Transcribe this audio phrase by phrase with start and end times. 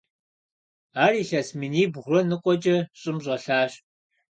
[1.03, 3.71] Ар илъэс минибгъурэ ныкъуэкӀэ щӀым щӀэлъащ.